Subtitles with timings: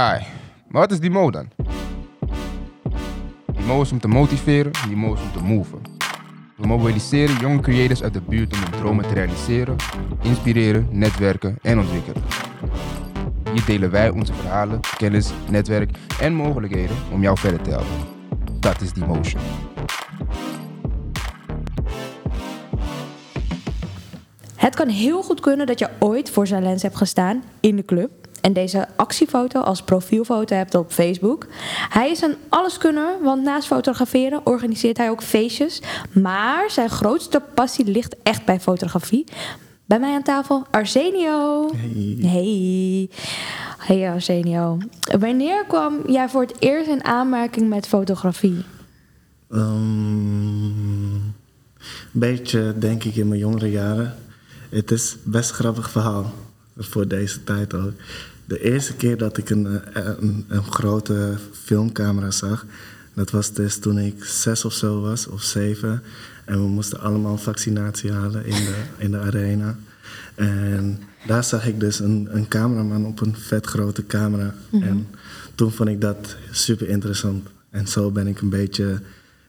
[0.00, 0.26] Ai,
[0.68, 1.48] maar wat is die mo dan?
[3.46, 5.82] Die mo is om te motiveren, die mo is om te moven.
[6.56, 9.76] We mobiliseren jonge creators uit de buurt om hun dromen te realiseren,
[10.22, 12.22] inspireren, netwerken en ontwikkelen.
[13.52, 18.08] Hier delen wij onze verhalen, kennis, netwerk en mogelijkheden om jou verder te helpen.
[18.60, 19.42] Dat is die motion.
[24.56, 27.84] Het kan heel goed kunnen dat je ooit voor zijn lens hebt gestaan in de
[27.84, 28.23] club.
[28.44, 31.46] En deze actiefoto als profielfoto hebt op Facebook.
[31.88, 35.82] Hij is een alleskunner, want naast fotograferen organiseert hij ook feestjes.
[36.12, 39.24] Maar zijn grootste passie ligt echt bij fotografie.
[39.84, 41.70] Bij mij aan tafel Arsenio.
[41.76, 42.16] Hey.
[42.30, 43.10] Hey.
[43.78, 44.78] Hey Arsenio.
[45.18, 48.64] Wanneer kwam jij voor het eerst in aanmerking met fotografie?
[49.48, 51.34] Een
[52.12, 54.14] beetje, denk ik, in mijn jongere jaren.
[54.70, 56.32] Het is best een grappig verhaal.
[56.76, 57.92] Voor deze tijd ook.
[58.44, 62.66] De eerste keer dat ik een, eh, een, een grote filmcamera zag...
[63.14, 66.02] dat was dus toen ik zes of zo was, of zeven.
[66.44, 69.76] En we moesten allemaal vaccinatie halen in de, in de arena.
[70.34, 74.54] En daar zag ik dus een, een cameraman op een vet grote camera.
[74.70, 75.06] En
[75.54, 77.48] toen vond ik dat super interessant.
[77.70, 79.00] En zo ben ik een beetje,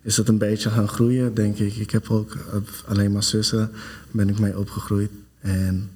[0.01, 1.75] is het een beetje gaan groeien, denk ik.
[1.75, 3.71] Ik heb ook eh, alleen maar zussen,
[4.11, 5.09] ben ik mee opgegroeid.
[5.39, 5.89] En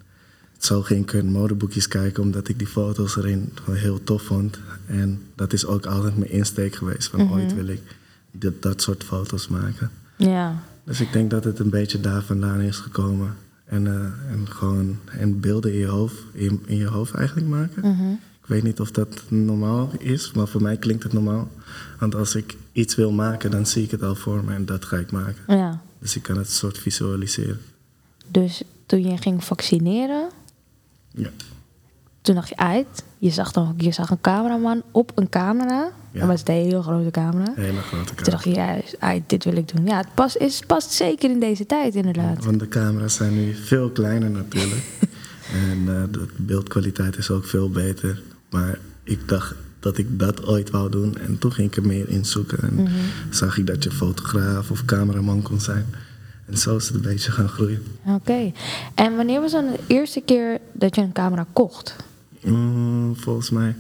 [0.60, 4.60] zo ging ik in modeboekjes kijken, omdat ik die foto's erin heel tof vond.
[4.86, 7.82] En dat is ook altijd mijn insteek geweest, van ooit wil ik
[8.32, 9.92] dat, dat soort foto's maken.
[10.16, 10.64] Ja.
[10.84, 13.36] Dus ik denk dat het een beetje daar vandaan is gekomen.
[13.66, 18.12] En, eh, en gewoon en beelden in je hoofd, in, in je hoofd eigenlijk maken.
[18.42, 21.52] Ik weet niet of dat normaal is, maar voor mij klinkt het normaal.
[22.00, 24.86] Want als ik iets wil maken, dan zie ik het al voor me en dat
[24.86, 25.58] ga ik maken.
[25.58, 25.82] ja.
[26.00, 27.60] Dus ik kan het soort visualiseren.
[28.28, 30.30] Dus toen je ging vaccineren,
[31.12, 31.30] Ja.
[32.22, 33.04] toen dacht je uit.
[33.18, 35.92] Je zag, dan, je zag een cameraman op een camera.
[36.12, 36.20] Ja.
[36.20, 37.54] Dat was een hele grote camera.
[37.56, 38.76] Een hele grote Toen dacht camera.
[38.76, 39.86] je, ja, uit, dit wil ik doen.
[39.86, 42.46] Ja, het past, is, past zeker in deze tijd inderdaad.
[42.46, 44.84] Want de camera's zijn nu veel kleiner natuurlijk.
[45.70, 48.22] en eh, de beeldkwaliteit is ook veel beter.
[48.50, 51.18] Maar ik dacht dat ik dat ooit wou doen.
[51.18, 52.60] En toen ging ik er meer in zoeken.
[52.62, 52.88] En
[53.30, 55.86] zag ik dat je fotograaf of cameraman kon zijn.
[56.50, 57.84] En zo is het een beetje gaan groeien.
[58.06, 58.52] Oké.
[58.96, 61.96] En wanneer was dan de eerste keer dat je een camera kocht?
[62.44, 63.76] Mm, volgens mij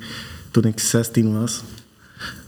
[0.51, 1.61] toen ik 16 was.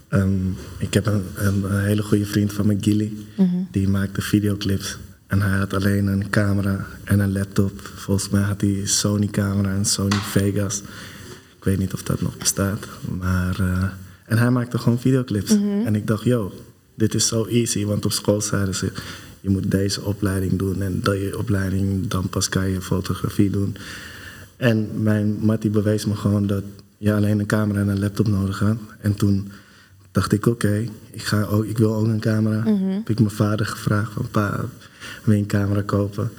[0.07, 3.13] Ehm, ik heb een, een, hele goede vriend van me, Gilly.
[3.71, 4.97] Die maakte videoclips.
[5.27, 7.79] En hij had alleen een camera en een laptop.
[7.95, 10.81] Volgens mij had hij Sony camera en Sony Vegas.
[11.57, 12.87] Ik weet niet of dat nog bestaat.
[13.19, 13.83] Maar, eh,
[14.25, 15.51] en hij maakte gewoon videoclips.
[15.85, 16.53] En ik dacht, yo,
[16.95, 17.85] dit is zo easy.
[17.85, 18.91] Want op school zeiden ze,
[19.41, 20.81] je moet deze opleiding doen.
[20.81, 23.75] En dat je opleiding, dan pas kan je fotografie doen.
[24.57, 26.63] En mijn mattie bewees me gewoon dat
[26.97, 28.77] je alleen een camera en een laptop nodig had.
[28.99, 29.51] En toen
[30.11, 32.63] dacht ik, oké, ik ga ook, ik wil ook een camera.
[32.65, 34.65] Heb ik mijn vader gevraagd van, pa,
[35.23, 36.31] wil je een camera kopen?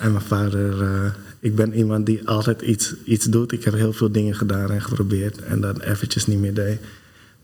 [0.00, 3.52] En mijn vader, eh, ik ben iemand die altijd iets, iets doet.
[3.52, 6.80] Ik heb heel veel dingen gedaan en geprobeerd en dan eventjes niet meer deed.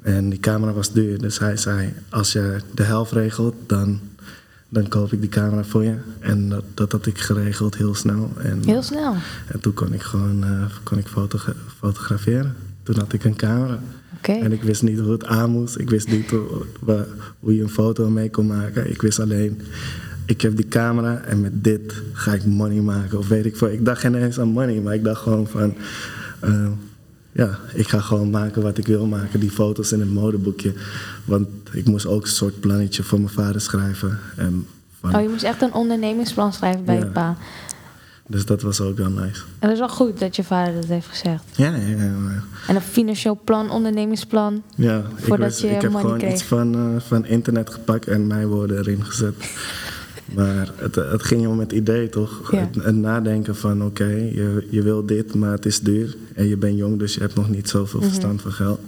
[0.02, 4.00] En die camera was duur, dus hij zei, als je de helft regelt, dan,
[4.68, 5.94] dan koop ik die camera voor je.
[6.20, 8.30] En dat, dat had ik geregeld heel snel.
[8.38, 9.14] En, Heel snel.
[9.46, 12.54] en toen kon ik gewoon eh, kon ik fotogra- fotograferen.
[12.82, 13.78] Toen had ik een camera.
[14.20, 15.78] En ik wist niet hoe het aan moest.
[15.78, 16.64] Ik wist niet hoe,
[17.40, 18.90] hoe je een foto mee kon maken.
[18.90, 19.60] Ik wist alleen,
[20.24, 23.18] ik heb die camera en met dit ga ik money maken.
[23.18, 23.68] Of weet ik veel.
[23.70, 25.74] Ik dacht geen eens aan money, maar ik dacht gewoon van...
[26.40, 26.68] eh,
[27.36, 29.40] ja, ik ga gewoon maken wat ik wil maken.
[29.40, 30.72] Die foto's in het modeboekje.
[31.24, 34.18] Want ik moest ook een soort plannetje voor mijn vader schrijven.
[34.36, 34.66] En
[35.00, 37.04] van, Oh, je moest echt een ondernemingsplan schrijven bij Ja.
[37.04, 37.36] je pa.
[38.28, 39.42] Dus dat was ook wel nice.
[39.58, 41.42] En dat is wel goed dat je vader dat heeft gezegd.
[41.56, 41.96] Ja, ja, ja.
[42.04, 42.42] ja.
[42.68, 44.62] En een financieel plan, ondernemingsplan.
[44.76, 46.32] Ja, ik, wist- je ik heb gewoon kreeg.
[46.32, 49.34] iets van, eh, van internet gepakt en mijn woorden erin gezet.
[50.34, 52.52] Maar het, het ging om het idee, toch?
[52.52, 52.58] Ja.
[52.58, 56.16] Het, het nadenken van, oké, je, je wil dit, maar het is duur.
[56.34, 58.08] En je bent jong, dus je hebt nog niet zoveel Mhm.
[58.08, 58.80] verstand van geld.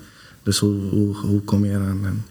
[0.42, 2.00] Dus hoe, hoe, hoe kom je eraan?
[2.04, 2.24] En,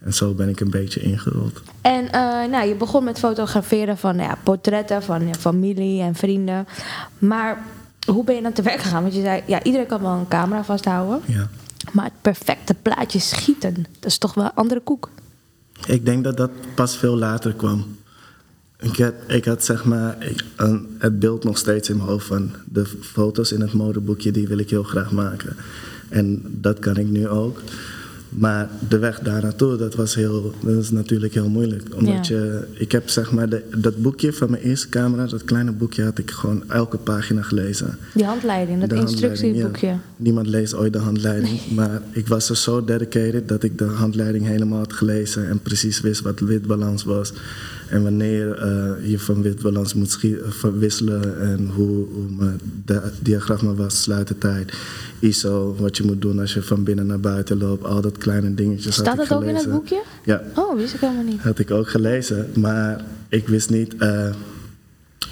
[0.00, 1.62] en zo ben ik een beetje ingerold.
[1.80, 6.66] En eh, nou, je begon met fotograferen van ja, portretten van je familie en vrienden.
[7.18, 7.64] Maar
[8.06, 9.02] hoe ben je dan te werk gegaan?
[9.02, 11.20] Want je zei, ja, iedereen kan wel een camera vasthouden.
[11.26, 11.48] Ja.
[11.92, 15.10] Maar het perfecte plaatje schieten, dat is toch wel een andere koek.
[15.86, 17.84] Ik denk dat dat pas veel later kwam.
[18.80, 22.26] Ik had, ik had zeg maar ik, een, het beeld nog steeds in mijn hoofd
[22.26, 25.56] van de foto's in het modeboekje, die wil ik heel graag maken.
[26.08, 27.60] En dat kan ik nu ook.
[28.28, 31.82] maar de weg daar naartoe, dat was heel, dat is natuurlijk heel moeilijk.
[31.94, 32.36] Omdat Ja.
[32.36, 36.02] je, ik heb zeg maar, de, dat boekje van mijn eerste camera, dat kleine boekje,
[36.04, 37.98] had ik gewoon elke pagina gelezen.
[38.14, 39.86] Die handleiding, dat De instructieboekje.
[39.86, 40.00] ja.
[40.16, 41.60] Niemand leest ooit de handleiding.
[41.74, 45.48] Maar ik was er zo dedicated dat ik de handleiding helemaal had gelezen.
[45.48, 47.32] En precies wist wat witbalans was.
[47.90, 51.40] En wanneer eh, je van witbalans moet eh, van wisselen.
[51.40, 54.72] En hoe, hoe mijn di- diagramma was, sluitertijd.
[55.18, 57.84] ISO, wat je moet doen als je van binnen naar buiten loopt.
[57.84, 60.02] Al dat kleine dingetjes Staat dat ook in het boekje?
[60.24, 61.40] Ja, Oh, wist ik helemaal niet.
[61.40, 63.96] had ik ook gelezen, maar ik wist niet.
[63.96, 64.28] eh,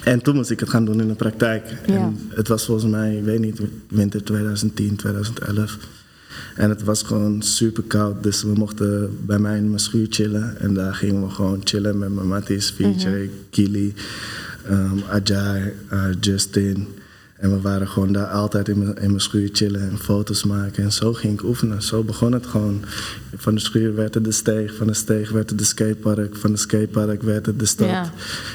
[0.03, 1.63] en toen moest ik het gaan doen in de praktijk.
[1.87, 1.93] Ja.
[1.95, 3.59] En het was volgens mij, ik weet niet,
[3.89, 5.77] winter 2010, 2011.
[6.55, 10.59] En het was gewoon super koud, dus we mochten bij mij in mijn schuur chillen.
[10.59, 13.93] En daar gingen we gewoon chillen met mijn matties, VJ, Kili,
[14.65, 16.87] ehm, Ajay, eh, Justin.
[17.39, 20.83] En we waren gewoon daar altijd in mijn, in mijn schuur chillen en foto's maken.
[20.83, 21.81] En zo ging ik oefenen.
[21.81, 22.83] Zo begon het gewoon.
[23.35, 26.51] Van de schuur werd het de steeg, van de steeg werd het de skatepark, van
[26.51, 27.87] de skatepark werd het de stad.
[27.87, 28.11] Ja.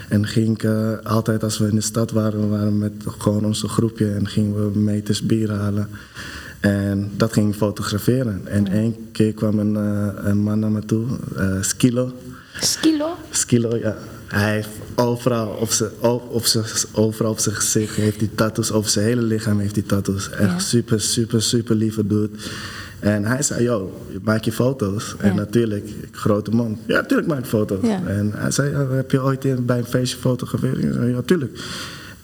[0.08, 3.44] En ging ik eh, altijd als we in de stad waren, we waren met gewoon
[3.44, 5.88] onze groepje en gingen we meters bier halen.
[6.64, 8.40] En dat ging ik fotograferen.
[8.44, 11.06] En één keer kwam een, eh, een man naar me toe,
[11.36, 12.12] eh, Skilo.
[12.60, 13.16] Skilo?
[13.30, 13.96] Skilo, ja.
[14.26, 18.72] Hij heeft overal op zijn, op, op zijn, overal op zijn gezicht heeft hij tattoos.
[18.72, 20.30] Over zijn hele lichaam heeft hij tattoos.
[20.30, 20.58] Echt Ja.
[20.58, 22.30] super, super, super lieve dude.
[23.00, 25.14] En hij zei, yo, maak je foto's?
[25.18, 26.78] En natuurlijk, grote man.
[26.86, 27.86] Ja, natuurlijk maak ik foto's.
[27.86, 28.02] Ja.
[28.06, 30.30] En hij zei, heb je ooit bij een feestje?
[30.32, 31.58] Ik zei, ja, tuurlijk.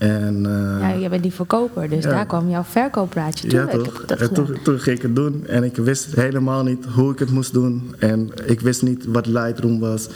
[0.00, 2.10] En, eh, Ja, jij bent die verkoper, dus Ja.
[2.10, 3.50] daar kwam jouw verkooppraatje.
[3.50, 4.18] ja, Tuurlijk toch?
[4.18, 7.30] en toen, toen ging ik het doen en ik wist helemaal niet hoe ik het
[7.30, 7.94] moest doen.
[7.98, 10.08] En ik wist niet wat Lightroom was.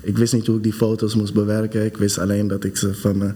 [0.00, 1.84] Ik wist niet hoe ik die foto's moest bewerken.
[1.84, 3.34] Ik wist alleen dat ik ze van mijn,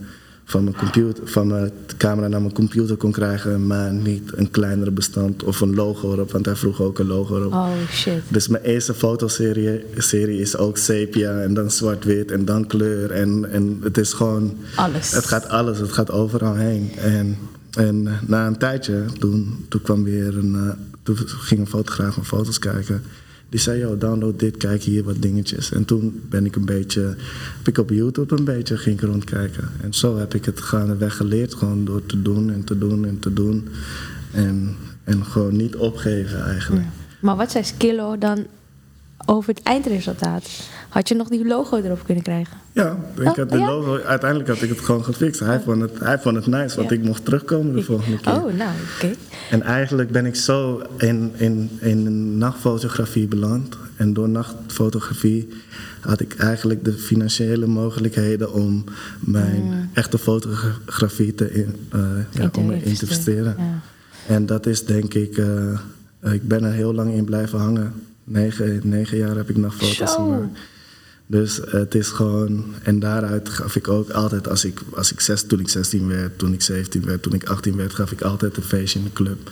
[0.49, 4.91] van mijn, computer, van mijn camera naar mijn computer kon krijgen, maar niet een kleinere
[4.91, 7.53] bestand of een logo erop, want hij vroeg ook een logo erop.
[7.53, 8.23] Oh shit.
[8.29, 13.11] Dus mijn eerste fotoserie serie is ook sepia en dan zwart-wit en dan kleur.
[13.11, 14.57] En, en het is gewoon...
[14.77, 15.11] Alles.
[15.11, 16.91] Het gaat alles, het gaat overal heen.
[16.97, 17.39] En,
[17.71, 20.55] en eh, na een tijdje, toen, toen kwam weer een...
[20.55, 20.71] eh,
[21.03, 23.03] toen ging een fotograaf mijn foto's kijken.
[23.49, 25.73] Die zei, joh, download dit, kijk hier wat dingetjes.
[25.73, 27.15] En toen ben ik een beetje...
[27.57, 29.69] Heb ik op YouTube een beetje ging rondkijken.
[29.83, 31.55] En zo heb ik het gaandeweg geleerd.
[31.55, 33.69] Gewoon door te doen en te doen en te doen.
[34.33, 36.87] En, en gewoon niet opgeven eigenlijk.
[37.21, 38.47] Maar wat zei Skillo dan
[39.27, 40.49] over het eindresultaat?
[40.89, 42.57] Had je nog die logo erop kunnen krijgen?
[42.73, 43.67] Ja, ik Oh, had de ja?
[43.67, 45.41] logo, uiteindelijk had ik het gewoon gefixt.
[45.41, 46.97] Hij vond het, hij vond het nice, want Ja.
[46.97, 48.33] ik mocht terugkomen de volgende keer.
[48.33, 49.11] Oh, nou, oké.
[49.51, 53.77] En eigenlijk ben ik zo in, in, in nachtfotografie beland.
[53.97, 55.49] En door nachtfotografie
[56.01, 58.85] had ik eigenlijk de financiële mogelijkheden om
[59.21, 62.01] mijn echte fotografie te, in, eh,
[62.31, 63.57] ja, om te investeren.
[64.27, 67.93] En dat is denk ik, eh, ik ben er heel lang in blijven hangen.
[68.29, 70.25] Negen, negen jaar heb ik nachtfoto's Zo.
[70.25, 70.59] gemaakt.
[71.27, 75.43] Dus het is gewoon, en daaruit gaf ik ook altijd, als ik, als ik zes,
[75.47, 78.57] toen ik 16 werd, toen ik 17 werd, toen ik 18 werd, gaf ik altijd
[78.57, 79.51] een feestje in de club.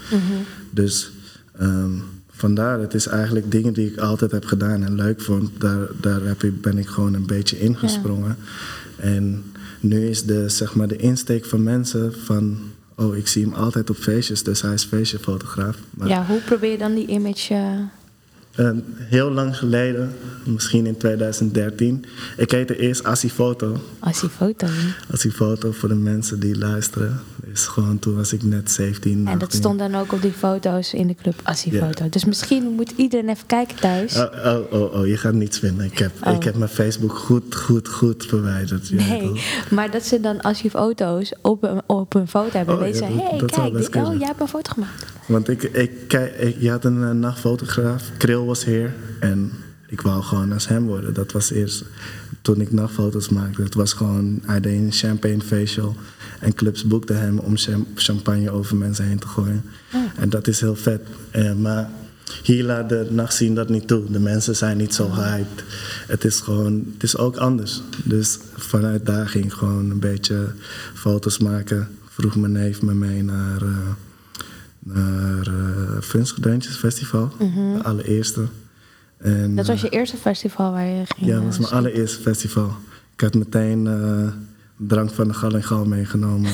[0.71, 1.13] Dus
[1.59, 1.91] ehm,
[2.31, 6.23] vandaar, het is eigenlijk dingen die ik altijd heb gedaan en leuk vond, daar, daar
[6.23, 8.37] heb ik, ben ik gewoon een beetje ingesprongen.
[8.97, 9.43] En
[9.81, 12.59] nu is de, zeg maar, de insteek van mensen van,
[12.95, 15.77] oh ik zie hem altijd op feestjes, dus hij is feestjefotograaf.
[15.91, 17.55] Maar Ja, hoe probeer je dan die image...
[17.55, 17.79] eh,
[18.57, 20.13] eh, heel lang geleden,
[20.45, 22.05] misschien in 2013.
[22.37, 23.77] Ik heette eerst Asifoto.
[23.99, 24.67] als die foto...
[25.13, 27.21] Asifoto voor de mensen die luisteren.
[27.53, 29.13] Is gewoon, toen was ik net 17.
[29.19, 29.59] En dat 18.
[29.59, 31.87] stond dan ook op die foto's in de club als die Ja.
[31.87, 32.09] foto.
[32.09, 34.17] Dus misschien moet iedereen even kijken thuis.
[34.17, 35.85] Oh, oh, oh, oh, je gaat niets vinden.
[35.87, 36.33] Ik heb, Oh.
[36.35, 38.91] ik heb mijn Facebook goed, goed, goed verwijderd.
[38.91, 42.87] Nee, maar dat ze dan als je foto's op een, op een foto hebben, Oh,
[42.87, 45.05] ja, ze, hé, hey, kijk, dit, oh, jij hebt een foto gemaakt.
[45.27, 48.11] Want ik, ik, kijk, ik, je had een eh, nachtfotograaf,
[48.45, 48.95] Was hier.
[49.21, 49.53] En
[49.89, 51.15] ik wou gewoon als hem worden.
[51.15, 51.85] Dat was eerst
[52.43, 53.63] toen ik nachtfoto's maakte.
[53.63, 55.97] Het was gewoon, hij deed een champagne facial.
[56.41, 59.65] En clubs boekten hem om cham- champagne over mensen heen te gooien.
[60.17, 61.01] En dat is heel vet.
[61.31, 61.91] Eh, maar
[62.43, 64.11] hier laat de nacht zien dat niet toe.
[64.11, 65.65] De mensen zijn niet zo hyped.
[66.07, 67.83] Het is gewoon, het is ook anders.
[68.05, 70.47] Dus vanuit daar ging ik gewoon een beetje
[70.95, 71.89] foto's maken.
[72.09, 73.63] Vroeg mijn neef me mee naar...
[73.63, 73.69] eh,
[74.85, 76.01] naar uh,
[76.71, 78.41] Festival, de allereerste.
[78.41, 79.55] En, Mhm.
[79.55, 81.27] Dat was eh, je eerste festival waar je ging?
[81.27, 81.85] Ja, dat eh, was mijn zingen?
[81.85, 82.77] allereerste festival.
[83.15, 84.33] Ik had meteen eh,
[84.77, 86.51] drank van de gal en gal meegenomen.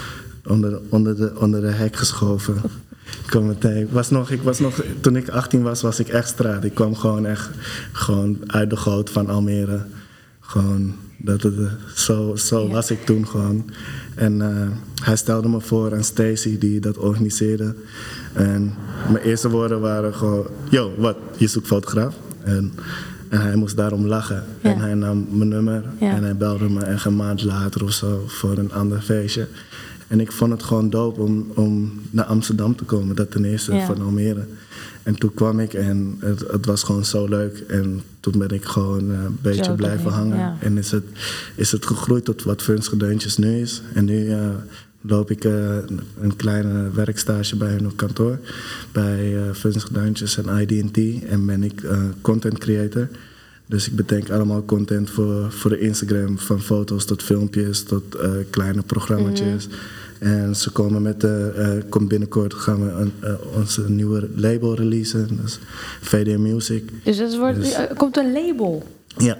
[0.44, 2.56] onder, onder, de, onder de hek geschoven.
[3.04, 6.08] Ik kwam meteen, ik was nog, ik was nog, toen ik 18 was, was ik
[6.08, 6.64] echt straat.
[6.64, 7.50] Ik kwam gewoon echt
[7.92, 9.84] gewoon uit de goot van Almere.
[10.40, 11.64] Gewoon Dat het, eh,
[11.94, 12.72] zo zo Ja.
[12.72, 13.64] was ik toen gewoon.
[14.14, 14.66] En eh,
[15.02, 17.74] hij stelde me voor aan Stacy, die dat organiseerde.
[18.32, 18.74] En
[19.12, 21.16] mijn eerste woorden waren gewoon: Yo, wat?
[21.36, 22.14] Je zoekt fotograaf?
[22.44, 22.72] En,
[23.28, 24.44] en hij moest daarom lachen.
[24.62, 24.70] Ja.
[24.72, 26.14] En hij nam mijn nummer Ja.
[26.14, 29.46] en hij belde me echt een maand later of zo voor een ander feestje.
[30.08, 33.80] En ik vond het gewoon dope om, om naar Amsterdam te komen, dat ten eerste
[33.86, 34.44] van Almere.
[35.02, 37.64] En toen kwam ik en het, het was gewoon zo leuk.
[37.68, 40.38] En toen ben ik gewoon eh, een beetje Zo blijven hangen.
[40.38, 40.56] ja.
[40.60, 41.04] En is het,
[41.54, 43.82] is het gegroeid tot wat Funs Gedeuntjes nu is.
[43.94, 44.48] En nu eh,
[45.00, 45.76] loop ik eh,
[46.20, 48.38] een kleine werkstage bij hun op kantoor.
[48.92, 51.24] Bij eh Funs Gedeuntjes en ID&T.
[51.24, 51.82] En ben ik
[52.20, 53.08] content creator.
[53.66, 56.38] Dus ik bedenk allemaal content voor, voor de Instagram.
[56.38, 58.16] Van foto's tot filmpjes tot
[58.50, 59.68] kleine programma's.
[60.22, 64.74] En ze komen met de, eh, komt binnenkort gaan we een, eh, onze nieuwe label
[64.74, 65.28] releasen.
[65.42, 65.58] Dus
[66.00, 66.90] VD Music.
[67.04, 68.82] Dus dat wordt, Dus- komt een label.
[69.16, 69.38] Ja.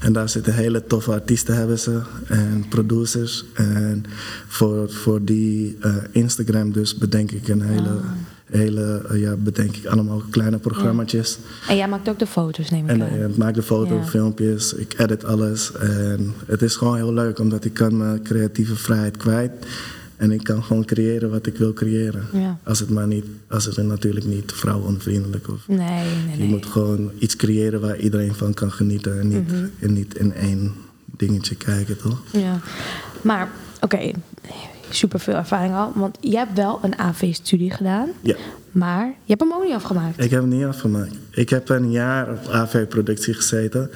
[0.00, 3.44] En daar zitten hele toffe artiesten hebben ze en producers.
[3.54, 4.04] En
[4.46, 8.04] voor, voor die eh, Instagram dus bedenk ik een hele, Ah.
[8.58, 11.38] Hele eh, ja, bedenk ik allemaal kleine programma's.
[11.68, 13.08] En jij maakt ook de foto's, neem ik En aan.
[13.08, 14.04] eh, ik maak de foto, Ja.
[14.04, 15.72] filmpjes, ik edit alles.
[15.72, 19.52] En het is gewoon heel leuk, omdat ik kan mijn creatieve vrijheid kwijt.
[20.16, 22.24] En ik kan gewoon creëren wat ik wil creëren.
[22.32, 22.58] Ja.
[22.62, 26.48] Als het maar niet, als het natuurlijk niet vrouwonvriendelijk of Nee, nee, je nee.
[26.48, 29.64] moet gewoon iets creëren waar iedereen van kan genieten en niet, Mhm.
[29.80, 30.72] en niet in één
[31.16, 32.22] dingetje kijken, toch?
[32.32, 32.60] Ja.
[33.22, 33.48] Maar,
[33.80, 34.10] oké,
[34.98, 35.92] veel ervaring al.
[35.94, 38.08] Want je hebt wel een AV-studie gedaan.
[38.20, 38.36] Ja,
[38.72, 40.22] Maar je hebt hem ook niet afgemaakt.
[40.24, 41.14] ik heb het niet afgemaakt.
[41.30, 43.90] Ik heb een jaar op AV-productie gezeten.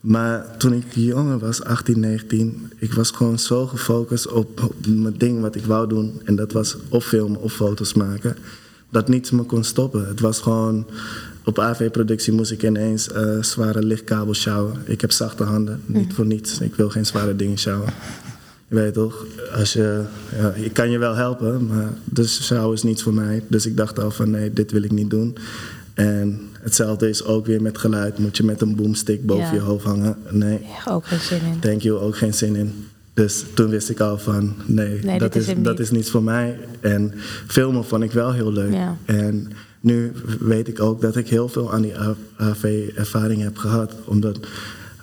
[0.00, 5.14] Maar toen ik jonger was, 18, 19, ik was gewoon zo gefocust op, op mijn
[5.18, 6.20] ding wat ik wou doen.
[6.24, 8.36] En dat was of filmen of foto's maken.
[8.90, 10.08] Dat niets me kon stoppen.
[10.08, 10.86] Het was gewoon...
[11.44, 14.82] Op AV-productie moest ik ineens eh, zware lichtkabels sjouwen.
[14.84, 16.60] Ik heb zachte handen, niet voor niets.
[16.60, 17.92] Ik wil geen zware dingen sjouwen.
[18.68, 20.02] Je weet toch, als je,
[20.38, 23.42] ja, ik kan je wel helpen, maar dus sjouwen is niets voor mij.
[23.48, 25.36] Dus ik dacht al van nee, dit wil ik niet doen.
[25.94, 28.18] En hetzelfde is ook weer met geluid.
[28.18, 29.52] Moet je met een boomstick boven Ja.
[29.52, 30.16] je hoofd hangen?
[30.30, 31.58] Nee, Ja, ook geen zin in.
[31.60, 32.72] thank you, ook geen zin in.
[33.14, 35.78] Dus toen wist ik al van nee, Nee, dat, is dat niet.
[35.78, 36.58] is niets voor mij.
[36.80, 37.12] En
[37.46, 38.72] filmen vond ik wel heel leuk.
[38.72, 38.96] Ja.
[39.04, 41.94] En nu weet ik ook dat ik heel veel aan die
[42.36, 43.92] AV-ervaring heb gehad.
[44.04, 44.38] Omdat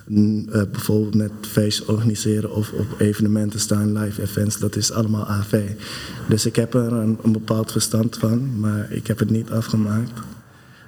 [0.06, 5.70] eh, bijvoorbeeld met feests organiseren of op evenementen staan, live events, dat is allemaal AV.
[6.28, 10.20] Dus ik heb er een, een bepaald verstand van, maar ik heb het niet afgemaakt.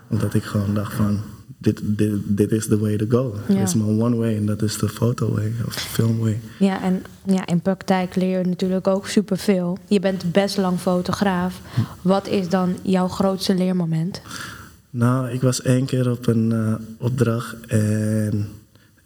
[0.08, 1.20] Omdat ik gewoon dacht van,
[1.58, 3.34] dit, dit, dit is the way to go.
[3.48, 3.54] Ja.
[3.54, 6.40] Het is maar one way en dat is de photo way of film way.
[6.58, 9.78] Ja, en ja, in praktijk leer je natuurlijk ook superveel.
[9.88, 11.60] Je bent best lang fotograaf.
[12.02, 14.20] Wat is dan jouw grootste leermoment?
[14.90, 18.48] Nou, ik was één keer op een eh, opdracht en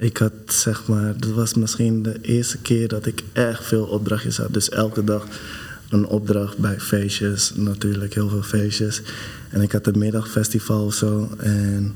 [0.01, 4.37] ik had zeg maar, dat was misschien de eerste keer dat ik echt veel opdrachtjes
[4.37, 4.53] had.
[4.53, 5.27] Dus elke dag
[5.89, 9.03] een opdracht bij feestjes, natuurlijk heel veel feestjes.
[9.51, 11.95] En ik had een middagfestival of zo en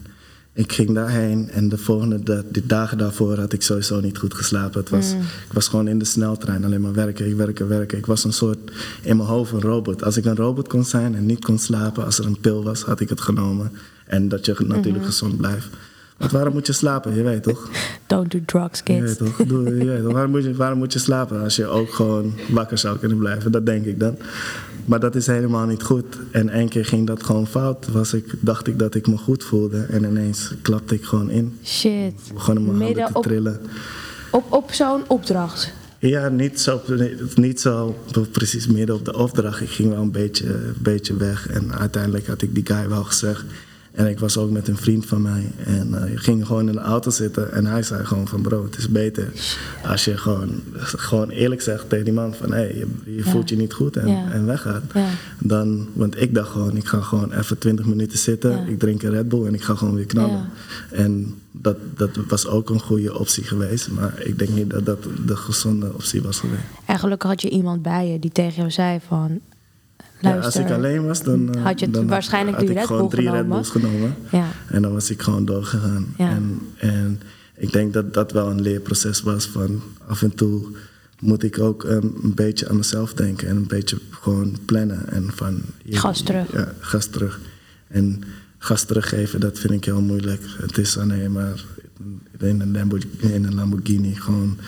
[0.53, 4.81] ik ging daarheen en de volgende, die dagen daarvoor had ik sowieso niet goed geslapen.
[4.81, 7.99] Het was, Ik was gewoon in de sneltrein, alleen maar werken, ik werken, werken.
[7.99, 8.71] Ik was een soort,
[9.03, 10.05] in mijn hoofd een robot.
[10.05, 12.83] Als ik een robot kon zijn en niet kon slapen, als er een pil was,
[12.83, 13.73] had ik het genomen.
[14.07, 15.69] En dat je natuurlijk gezond blijft.
[16.17, 17.15] Want waarom moet je slapen?
[17.15, 17.71] Je weet toch?
[18.07, 19.01] Don't do drugs, Je kids.
[19.19, 19.47] weet toch?
[19.47, 20.13] Doe, je weet toch?
[20.13, 23.53] Waarom, moet je, waarom moet je slapen als je ook gewoon wakker zou kunnen blijven?
[23.53, 24.17] Dat denk ik dan.
[24.85, 26.05] Maar dat is helemaal niet goed.
[26.31, 27.87] En één keer ging dat gewoon fout.
[27.93, 29.83] Was ik, dacht ik dat ik me goed voelde.
[29.91, 31.59] En ineens klapte ik gewoon in.
[31.65, 32.13] Shit.
[32.35, 33.61] Begon mijn handen Midden te op, trillen.
[34.31, 35.73] op, op zo'n opdracht.
[35.99, 36.81] Ja, niet zo,
[37.35, 37.97] niet zo
[38.33, 39.61] precies midden op de opdracht.
[39.61, 41.49] Ik ging wel een beetje, een beetje weg.
[41.49, 43.45] En uiteindelijk had ik die guy wel gezegd.
[43.95, 45.51] En ik was ook met een vriend van mij.
[45.65, 47.53] En eh, ik ging gewoon in de auto zitten.
[47.53, 49.33] En hij zei gewoon van bro, het is beter
[49.87, 52.53] als je gewoon, gewoon eerlijk zegt tegen die man van...
[52.53, 54.31] hé, hey, je, je voelt je niet goed en, Ja.
[54.33, 54.83] en weggaat.
[54.95, 55.09] Ja.
[55.39, 58.69] Dan, want ik dacht gewoon, ik ga gewoon even 20 minuten zitten.
[58.69, 60.49] Ik drink een Red Bull en ik ga gewoon weer knallen.
[60.91, 63.91] En dat, dat was ook een goede optie geweest.
[63.91, 66.63] Maar ik denk niet dat dat de gezonde optie was geweest.
[66.87, 69.41] En gelukkig had je iemand bij je die tegen jou zei van...
[70.21, 73.09] Ja, als ik alleen was, dan, eh, had je het dan waarschijnlijk had ik gewoon
[73.09, 73.51] drie Red genomen.
[73.57, 74.15] Bulls genomen.
[74.31, 74.47] Ja.
[74.69, 76.07] En dan was ik gewoon doorgegaan.
[76.19, 76.29] Ja.
[76.31, 77.21] En, en
[77.57, 80.67] ik denk dat dat wel een leerproces was van af en toe
[81.21, 85.09] moet ik ook een beetje aan mezelf denken en een beetje gewoon plannen.
[85.09, 86.53] En van, je- Gas terug.
[86.53, 87.41] Ja, gas terug.
[87.89, 88.23] En
[88.59, 90.43] gas teruggeven, dat vind ik heel moeilijk.
[90.59, 91.65] Het is alleen maar
[92.39, 94.59] in een Lamborghini, in een Lamborghini gewoon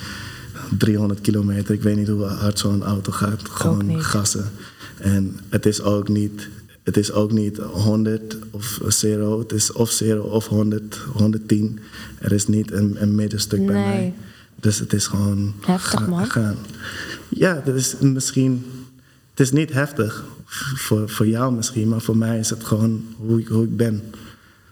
[0.79, 1.75] 300 kilometer.
[1.75, 3.41] Ik weet niet hoe hard zo'n auto gaat.
[3.49, 4.45] Gewoon gassen.
[4.99, 6.49] En het is ook niet,
[6.83, 9.39] het is ook niet 100 of 0.
[9.39, 11.79] Het is of 0 of 100, 110.
[12.19, 14.15] Er is niet een, een middenstuk bij mij.
[14.61, 15.55] Dus het is gewoon...
[15.61, 16.27] Heftig, man.
[16.27, 16.57] Gaan.
[17.29, 18.65] Ja, dat is misschien...
[19.31, 20.25] Het is niet heftig
[20.75, 24.03] voor, voor jou misschien, maar voor mij is het gewoon hoe ik, hoe ik ben.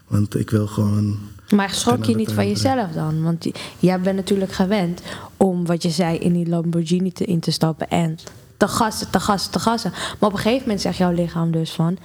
[0.07, 1.17] Want ik wil gewoon...
[1.55, 3.23] Maar schrok je niet van jezelf dan?
[3.23, 3.45] Want
[3.79, 5.01] jij bent natuurlijk gewend
[5.37, 8.17] om, wat je zei, in die Lamborghini te, in te stappen en
[8.57, 9.91] te gassen, te gassen, te gassen.
[9.91, 11.97] Maar op een gegeven moment zegt jouw lichaam dus van...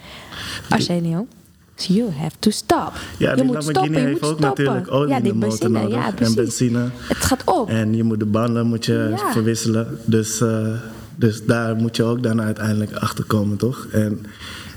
[0.69, 1.27] Arsenio,
[1.77, 2.93] you have to stop.
[3.19, 4.65] Ja, je moet Lamborghini stoppen, je heeft moet ook stoppen.
[4.65, 5.97] natuurlijk olie ja, in de motor benzine, nodig.
[6.19, 6.89] ja, En benzine.
[7.09, 7.69] Het gaat op.
[7.69, 9.33] En je moet de banden moet je Ja.
[9.33, 9.99] verwisselen.
[10.05, 10.67] Dus, eh,
[11.17, 13.87] dus daar moet je ook dan uiteindelijk achter komen, toch?
[13.93, 14.27] En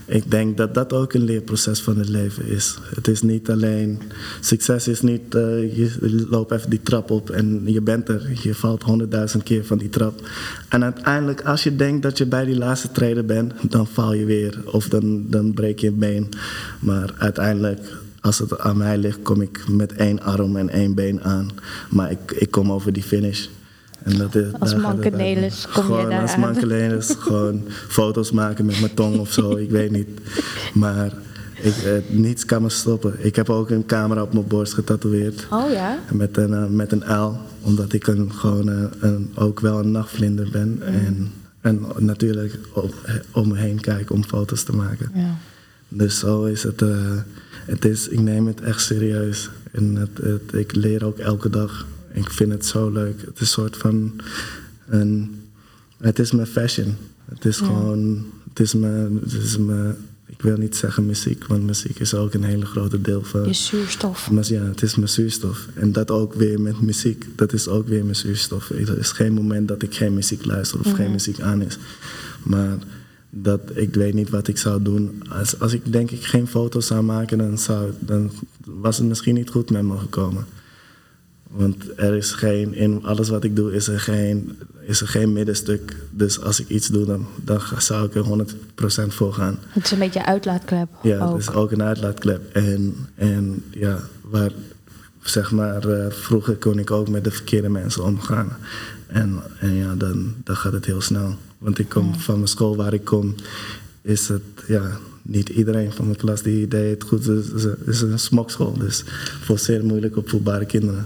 [0.05, 2.77] ik denk dat dat ook een leerproces van het leven is.
[2.95, 3.99] Het is niet alleen...
[4.39, 5.35] Succes is niet...
[5.35, 8.29] eh, je loopt even die trap op en je bent er.
[8.41, 10.29] Je valt honderdduizend keer van die trap.
[10.69, 13.53] En uiteindelijk, als je denkt dat je bij die laatste treden bent...
[13.69, 16.29] dan val je weer of dan, dan breek je een been.
[16.79, 17.79] Maar uiteindelijk
[18.21, 21.49] als het aan mij ligt, kom ik met één arm en één been aan.
[21.89, 23.47] Maar ik, ik kom over die finish.
[24.03, 26.35] En dat is, Als Mankenelis kom je Gewoon daar als.
[26.37, 30.07] Mankenelis, gewoon foto's maken met mijn tong of zo, ik weet niet.
[30.73, 31.13] Maar
[31.61, 33.13] ik, eh, niets kan me stoppen.
[33.17, 35.47] Ik heb ook een camera op mijn borst getatoeëerd.
[35.49, 35.99] Oh ja?
[36.11, 39.91] Met een, eh, met een L, omdat ik een, gewoon eh, een, ook wel een
[39.91, 40.79] nachtvlinder ben.
[40.81, 41.31] En,
[41.61, 42.91] en natuurlijk om,
[43.31, 45.11] om me heen kijk om foto's te maken.
[45.13, 45.37] Ja.
[45.87, 46.81] Dus zo is het.
[46.81, 46.89] eh,
[47.65, 49.49] het is, ik neem het echt serieus.
[49.71, 51.85] En het, het, ik leer ook elke dag.
[52.13, 53.21] Ik vind het zo leuk.
[53.21, 54.13] Het is een soort van.
[54.87, 55.41] Een,
[55.97, 56.95] het is mijn fashion.
[57.25, 58.25] Het is gewoon.
[58.49, 59.95] Het is mijn, het is mijn.
[60.25, 63.45] Ik wil niet zeggen muziek, want muziek is ook een hele grote deel van.
[63.45, 64.31] Je zuurstof.
[64.31, 65.67] Maar ja, het is mijn zuurstof.
[65.73, 67.25] En dat ook weer met muziek.
[67.35, 68.69] Dat is ook weer mijn zuurstof.
[68.69, 71.77] Er is geen moment dat ik geen muziek luister of geen muziek aan is.
[72.43, 72.77] Maar
[73.29, 75.23] dat, ik weet niet wat ik zou doen.
[75.29, 78.31] Als, als ik denk ik geen foto's zou maken, dan, zou, dan
[78.65, 80.45] was het misschien niet goed met me gekomen.
[81.53, 85.33] Want er is geen, in alles wat ik doe is er geen, is er geen
[85.33, 85.95] middenstuk.
[86.09, 88.45] Dus als ik iets doe, dan, dan zou ik er
[89.07, 89.57] 100% voor gaan.
[89.67, 90.87] Het is een beetje uitlaatklep.
[91.01, 91.31] Ja, ook.
[91.31, 92.55] het is ook een uitlaatklep.
[92.55, 94.51] En, en ja, waar,
[95.21, 98.57] zeg maar, eh, vroeger kon ik ook met de verkeerde mensen omgaan.
[99.07, 101.35] En, en ja, dan, dan gaat het heel snel.
[101.57, 103.35] Want ik kom van mijn school waar ik kom,
[104.03, 107.25] is het, ja, niet iedereen van mijn klas die deed het goed.
[107.25, 109.03] Het is, is een smokschool, dus
[109.41, 111.05] voor zeer moeilijk opvoedbare kinderen.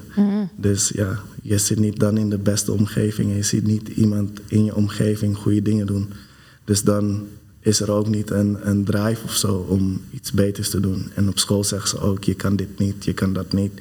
[0.56, 3.30] Dus ja, je zit niet dan in de beste omgeving.
[3.30, 6.10] en Je ziet niet iemand in je omgeving goede dingen doen.
[6.63, 7.28] Dus dan
[7.60, 11.12] is er ook niet een, een drive of zo om iets beters te doen.
[11.15, 13.71] En op school zeggen ze ook, je kan dit niet, je kan dat niet,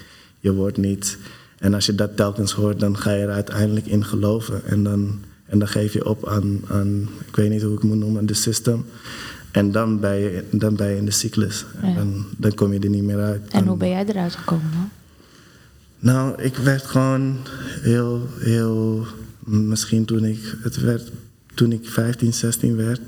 [0.41, 1.19] je wordt niet.
[1.59, 4.65] En als je dat telkens hoort, dan ga je er uiteindelijk in geloven.
[4.65, 7.89] En dan, en dan geef je op aan, aan, ik weet niet hoe ik het
[7.89, 8.85] moet noemen, de system.
[9.51, 11.65] En dan ben je, dan ben je in de cyclus.
[11.81, 11.95] En Ja.
[11.95, 13.41] dan, dan kom je er niet meer uit.
[13.43, 14.89] En Dan- hoe ben jij eruit gekomen dan?
[15.99, 17.37] nou, ik werd gewoon
[17.81, 19.07] heel, heel.
[19.45, 20.55] Misschien toen ik.
[20.63, 21.11] Het werd.
[21.55, 23.01] Toen ik 15, 16 werd.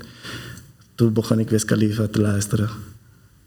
[0.95, 2.69] Toen begon ik Wiz Khalifa te luisteren.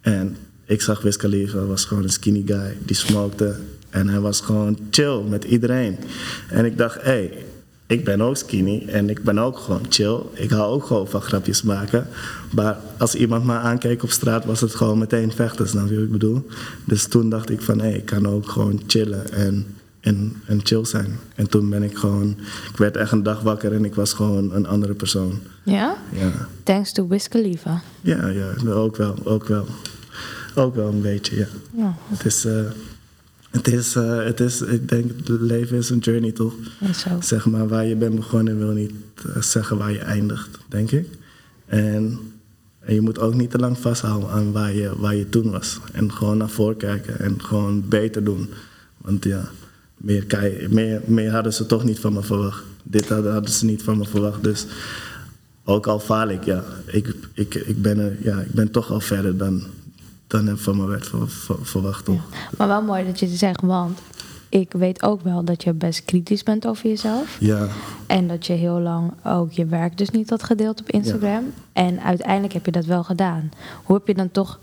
[0.00, 2.76] En ik zag Wiz Khalifa, was gewoon een skinny guy.
[2.84, 3.56] Die smokte.
[3.90, 5.96] En hij was gewoon chill met iedereen.
[6.48, 7.44] En ik dacht, hé, hey,
[7.92, 8.84] ik ben ook skinny.
[8.88, 10.18] En ik ben ook gewoon chill.
[10.32, 12.06] Ik hou ook gewoon van grapjes maken.
[12.54, 15.68] Maar als iemand me aankeek op straat, was het gewoon meteen vechten.
[15.68, 16.46] Snap je wat ik bedoel?
[16.84, 19.66] Dus toen dacht ik van, hé, hey, ik kan ook gewoon chillen en,
[20.00, 21.18] en, en chill zijn.
[21.34, 22.36] En toen ben ik gewoon...
[22.70, 25.38] Ik werd echt een dag wakker en ik was gewoon een andere persoon.
[25.62, 25.96] Ja?
[26.12, 26.30] Ja,
[26.62, 27.82] Thanks to Wiz Khalifa.
[28.00, 29.66] ja, ja ook wel, ook wel.
[30.54, 31.46] Ook wel een beetje, ja.
[31.76, 32.44] Ja, Het is...
[32.44, 32.60] eh,
[33.52, 36.54] het is, eh, het is, ik denk, het leven is een journey toch?
[37.20, 38.92] Zeg maar, waar je bent begonnen wil niet
[39.34, 41.06] eh, zeggen waar je eindigt, denk ik.
[41.66, 42.18] En,
[42.78, 45.78] en je moet ook niet te lang vasthouden aan waar je, waar je toen was.
[45.92, 48.48] En gewoon naar voren kijken en gewoon beter doen.
[48.98, 49.50] Want ja,
[49.96, 52.62] meer, kei- meer, meer hadden ze toch niet van me verwacht.
[52.82, 54.42] Dit hadden, hadden ze niet van me verwacht.
[54.44, 54.66] Dus
[55.64, 59.00] ook al faal ik, ja, ik, ik, ik, ben, er, ja, ik ben toch al
[59.00, 59.62] verder dan,
[60.32, 62.04] dan van me werd ver- ver- verwacht.
[62.04, 62.20] Toch?
[62.56, 63.98] Maar wel mooi dat je het zegt, want
[64.48, 67.36] ik weet ook wel dat je best kritisch bent over jezelf.
[67.40, 67.66] Ja,
[68.06, 71.44] En dat je heel lang ook je werk dus niet had gedeeld op Instagram.
[71.72, 73.50] En uiteindelijk heb je dat wel gedaan.
[73.84, 74.60] Hoe heb je dan toch,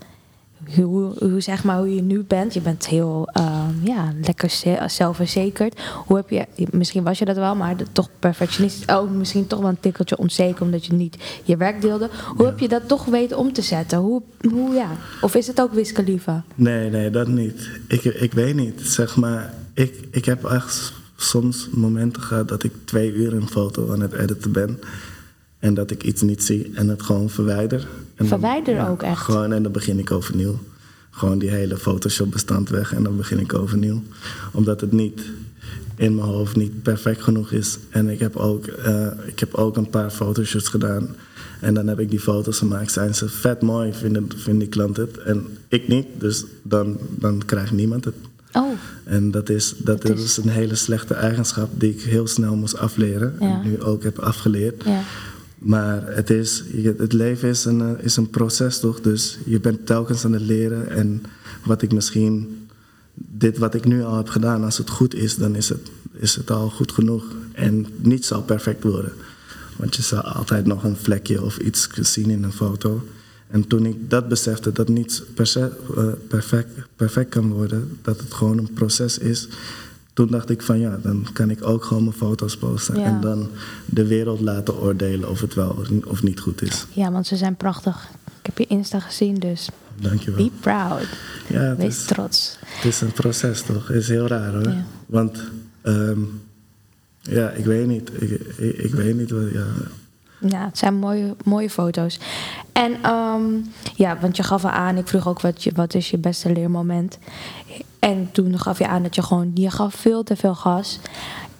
[0.74, 2.54] hoe, hoe zeg maar hoe je nu bent?
[2.54, 3.49] Je bent heel ehm,
[3.84, 5.80] ja, lekker ze- zelfverzekerd.
[6.06, 8.88] Hoe heb je, misschien was je dat wel, maar toch perfectionistisch.
[8.88, 12.10] Ook misschien toch wel een tikkeltje onzeker omdat je niet je werk deelde.
[12.36, 13.98] Hoe heb je dat toch weten om te zetten?
[13.98, 14.88] Hoe, hoe ja?
[15.20, 16.44] Of is het ook Khalifa?
[16.54, 17.68] Nee, nee, dat niet.
[17.88, 18.80] Ik, ik weet niet.
[18.80, 23.92] Zeg maar, ik, ik heb echt soms momenten gehad dat ik twee uur een foto
[23.92, 24.78] aan het editen ben.
[25.58, 27.80] En dat ik iets niet zie en het gewoon verwijder.
[27.80, 29.20] En dan- Verwijder ook echt?
[29.20, 30.58] Gewoon en dan begin ik overnieuw.
[31.20, 34.02] Gewoon die hele Photoshop bestand weg en dan begin ik overnieuw.
[34.52, 35.20] Omdat het niet...
[35.96, 37.78] in mijn hoofd niet perfect genoeg is.
[37.90, 41.08] En ik heb ook, eh, ik heb ook een paar fotoshoots gedaan.
[41.60, 42.92] En dan heb ik die foto's gemaakt.
[42.92, 45.18] Zijn ze vet mooi, vinden, vinden die klant het.
[45.18, 48.14] En ik niet, dus dan, dan krijgt niemand het.
[48.52, 48.70] Oh,
[49.04, 52.78] En dat is, dat is- is een hele slechte eigenschap die ik heel snel moest
[52.78, 53.34] afleren.
[53.40, 53.46] Ja.
[53.62, 54.82] En nu ook heb afgeleerd.
[54.84, 55.00] ja.
[55.60, 56.64] Maar het, is,
[56.96, 59.00] het leven is een, eh, is een proces toch?
[59.00, 60.88] Dus je bent telkens aan het leren.
[60.90, 61.22] En
[61.64, 62.66] wat ik misschien,
[63.14, 66.34] dit wat ik nu al heb gedaan, als het goed is, dan is het, is
[66.34, 67.24] het al goed genoeg.
[67.52, 69.12] En niet zal perfect worden.
[69.76, 73.02] Want je zal altijd nog een vlekje of iets zien in een foto.
[73.48, 75.64] En toen ik dat besefte, dat niets eh,
[76.28, 79.48] perfect, perfect kan worden, dat het gewoon een proces is.
[80.20, 82.98] Toen dacht ik van ja, dan kan ik ook gewoon mijn foto's posten.
[82.98, 83.04] Ja.
[83.04, 83.48] En dan
[83.84, 86.86] de wereld laten oordelen of het wel of niet goed is.
[86.92, 88.08] ja, want ze zijn prachtig.
[88.24, 89.68] Ik heb je Insta gezien, dus
[90.00, 90.44] Dankjewel.
[90.44, 91.06] be proud.
[91.48, 92.58] Ja, Wees is, trots.
[92.64, 93.88] het is een proces toch?
[93.88, 94.68] Het is heel raar hoor.
[94.68, 94.84] Ja.
[95.06, 95.42] Want
[95.82, 96.20] ehm,
[97.20, 98.10] ja, ik weet niet.
[98.18, 99.50] Ik, ik, ik weet niet wat.
[99.52, 99.66] Ja.
[100.48, 102.18] Ja, het zijn mooie, mooie foto's.
[102.72, 103.42] En ehm,
[103.96, 106.52] ja, want je gaf al aan, ik vroeg ook wat, je, wat is je beste
[106.52, 107.18] leermoment.
[107.98, 111.00] En toen gaf je aan dat je gewoon, je gaf veel te veel gas.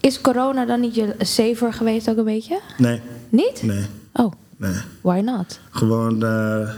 [0.00, 2.60] Is corona dan niet je saver geweest ook een beetje?
[2.78, 3.62] Nee, Niet?
[3.62, 4.74] nee, Oh, nee.
[5.00, 5.60] why not?
[5.70, 6.70] Gewoon, eh,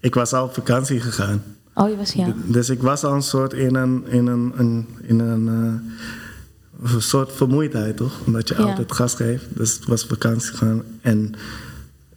[0.00, 1.42] ik was al op vakantie gegaan.
[1.74, 2.26] Oh, je was ja.
[2.44, 5.90] Dus ik was al een soort in een, in een, een- in een, eh,
[6.82, 8.12] een soort vermoeidheid, toch?
[8.26, 8.62] Omdat je Ja.
[8.62, 9.44] altijd gas geeft.
[9.48, 10.82] Dus het was vakantie gaan.
[11.00, 11.32] En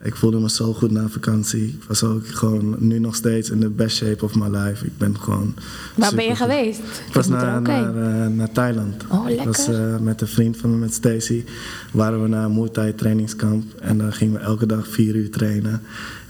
[0.02, 1.64] ik voelde me zo goed na vakantie.
[1.68, 4.86] Ik was ook gewoon nu nog steeds in de best shape of my life.
[4.86, 5.54] Ik ben gewoon.
[5.96, 6.80] Waar ben je geweest?
[7.08, 9.04] Ik was naar, eh, naar Thailand.
[9.12, 9.94] Oh, Ik was lekker.
[9.94, 11.44] eh, met een vriend van me, met Stacy,
[11.92, 13.74] waren we naar een Muay Thai trainingskamp.
[13.80, 15.82] En dan gingen we elke dag vier uur trainen.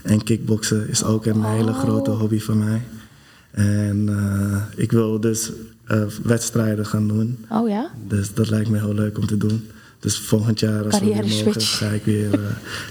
[0.02, 1.78] En kickboksen is ook een hele Oh.
[1.78, 2.82] grote hobby van mij.
[3.50, 5.50] En eh, ik wil dus
[5.88, 7.38] eh, wedstrijden gaan doen.
[7.50, 7.90] Oh ja?
[8.08, 9.66] Dus dat lijkt me heel leuk om te doen.
[10.00, 11.76] Dus volgend jaar als we weer Carrière mogen, switch.
[11.78, 12.32] ga ik weer...
[12.32, 12.40] eh,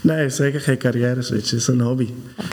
[0.02, 1.52] nee, zeker geen carrière switch.
[1.52, 2.08] Het is een hobby.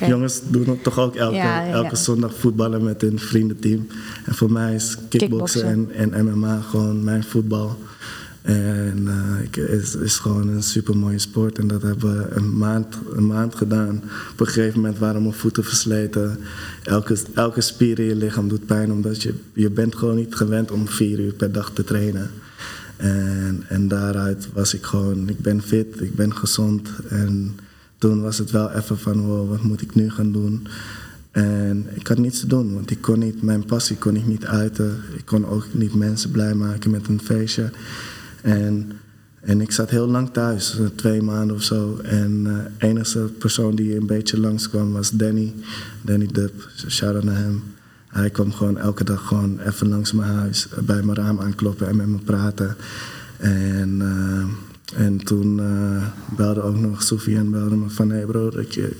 [0.06, 1.72] Jongens doen toch ook elke, Ja, ja, ja.
[1.72, 3.86] elke zondag voetballen met hun vriendenteam.
[4.24, 7.78] En voor mij is kickboksen en, en MMA gewoon mijn voetbal.
[8.44, 11.58] En eh, het is, is gewoon een super mooie sport.
[11.58, 14.02] En dat hebben we een maand, een maand gedaan.
[14.32, 16.38] Op een gegeven moment waren mijn voeten versleten.
[16.82, 18.92] Elke, elke spier in je lichaam doet pijn.
[18.92, 22.30] Omdat je, je bent gewoon niet gewend om vier uur per dag te trainen.
[22.96, 26.88] En, en daaruit was ik gewoon, ik ben fit, ik ben gezond.
[27.08, 27.56] En
[27.98, 30.66] toen was het wel even van, wow, wat moet ik nu gaan doen?
[31.30, 34.46] En ik had niets te doen, want ik kon niet, mijn passie kon ik niet
[34.46, 34.96] uiten.
[35.16, 37.70] Ik kon ook niet mensen blij maken met een feestje.
[38.44, 38.92] En,
[39.40, 41.96] en ik zat heel lang thuis, eh, twee maanden of zo.
[41.96, 45.54] En de enige persoon die een beetje langskwam was Danny.
[46.02, 47.62] Danny Dub, shout-out naar hem.
[48.14, 51.88] Hij kwam gewoon elke dag gewoon even langs mijn huis, eh, bij mijn raam aankloppen
[51.88, 52.76] en met me praten.
[53.36, 58.10] En, eh, en toen eh, belde ook nog Sophie en belde me van...
[58.10, 58.96] hé hey bro, je,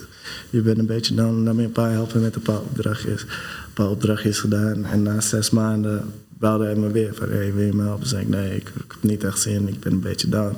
[0.50, 3.22] je bent een beetje down, laat me een paar helpen met een paar opdrachtjes.
[3.22, 4.85] Een paar opdrachtjes gedaan.
[4.85, 6.04] En na zes maanden
[6.38, 7.29] belde hij me weer van...
[7.29, 8.07] hey, wil je me helpen?
[8.07, 10.57] Zei ik, nee, ik, ik heb niet echt zin, ik ben een beetje down.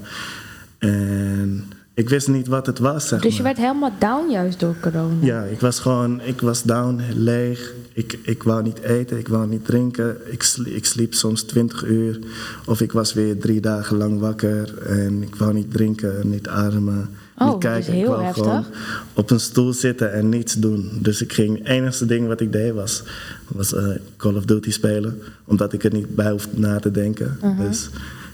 [0.78, 3.54] En ik wist niet wat het was, zeg Dus je maar.
[3.54, 5.14] werd helemaal down juist door corona.
[5.20, 7.72] Ja, ik was gewoon, ik was down, leeg.
[7.92, 10.16] Ik, ik wou niet eten, ik wou niet drinken.
[10.32, 12.18] Ik, ik sliep soms 20 uur.
[12.66, 14.78] Of ik was weer drie dagen lang wakker.
[14.78, 17.92] En ik wou niet drinken, niet ademen, Oh, niet dat is kijken.
[17.92, 18.44] ik heel wou heftig.
[18.44, 18.64] gewoon
[19.12, 20.90] op een stoel zitten en niets doen.
[21.00, 23.02] Dus ik ging, het enige ding wat ik deed was,
[23.48, 25.22] was eh, Call of Duty spelen.
[25.44, 27.38] Omdat ik er niet bij hoefde na te denken.
[27.42, 27.68] Uh-huh.
[27.68, 27.88] Dus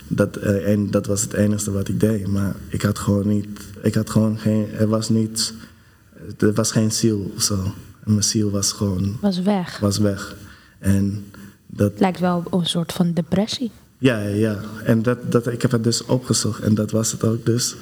[0.08, 2.26] dat, eh, en dat was het enige wat ik deed.
[2.26, 3.46] Maar ik had gewoon niet,
[3.82, 5.52] ik had gewoon geen, er was niets...
[6.38, 7.54] Er was geen ziel of zo.
[8.04, 9.78] En mijn ziel was gewoon Was weg.
[9.78, 10.36] was weg.
[10.78, 11.24] En
[11.66, 13.70] dat, Het lijkt wel op een soort van depressie.
[13.98, 14.60] ja, ja, ja.
[14.84, 17.74] En dat, dat, ik heb het dus opgezocht en dat was het ook dus.